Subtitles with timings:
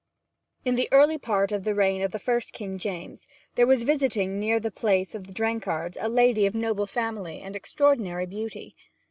[0.65, 4.39] In the early part of the reign of the first King James, there was visiting
[4.39, 8.75] near this place of the Drenghards a lady of noble family and extraordinary beauty.